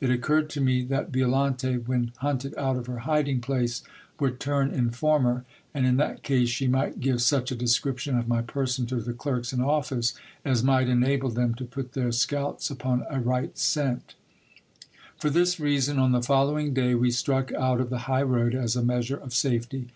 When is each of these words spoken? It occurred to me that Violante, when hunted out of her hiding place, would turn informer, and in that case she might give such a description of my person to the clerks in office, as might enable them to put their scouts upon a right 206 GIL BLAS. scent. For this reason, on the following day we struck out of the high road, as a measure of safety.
It 0.00 0.08
occurred 0.08 0.48
to 0.48 0.60
me 0.62 0.82
that 0.84 1.12
Violante, 1.12 1.76
when 1.84 2.12
hunted 2.20 2.54
out 2.56 2.76
of 2.78 2.86
her 2.86 3.00
hiding 3.00 3.42
place, 3.42 3.82
would 4.18 4.40
turn 4.40 4.70
informer, 4.70 5.44
and 5.74 5.84
in 5.84 5.98
that 5.98 6.22
case 6.22 6.48
she 6.48 6.66
might 6.66 6.98
give 6.98 7.20
such 7.20 7.52
a 7.52 7.54
description 7.54 8.16
of 8.16 8.26
my 8.26 8.40
person 8.40 8.86
to 8.86 9.02
the 9.02 9.12
clerks 9.12 9.52
in 9.52 9.60
office, 9.60 10.14
as 10.46 10.64
might 10.64 10.88
enable 10.88 11.28
them 11.28 11.52
to 11.56 11.66
put 11.66 11.92
their 11.92 12.10
scouts 12.10 12.70
upon 12.70 13.00
a 13.10 13.20
right 13.20 13.54
206 13.54 13.74
GIL 13.74 13.84
BLAS. 13.84 14.00
scent. 14.02 14.14
For 15.18 15.28
this 15.28 15.60
reason, 15.60 15.98
on 15.98 16.12
the 16.12 16.22
following 16.22 16.72
day 16.72 16.94
we 16.94 17.10
struck 17.10 17.52
out 17.52 17.78
of 17.78 17.90
the 17.90 17.98
high 18.08 18.22
road, 18.22 18.54
as 18.54 18.76
a 18.76 18.82
measure 18.82 19.18
of 19.18 19.34
safety. 19.34 19.88